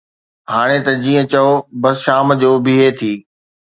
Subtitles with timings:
[0.53, 1.51] هاڻي ته جيئن چئو،
[1.81, 3.13] بس شام جو بيهي ٿي